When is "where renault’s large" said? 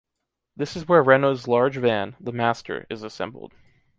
0.87-1.77